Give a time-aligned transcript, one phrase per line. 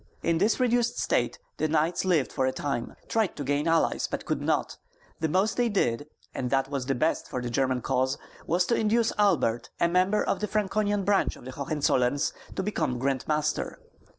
[0.23, 4.25] In this reduced state the knights lived for a time, tried to gain allies, but
[4.25, 4.77] could not;
[5.19, 8.17] the most they did and that was the best for the German cause
[8.47, 12.97] was to induce Albert, a member of the Franconian branch of the Hohenzollerns, to become
[12.97, 13.77] grand master.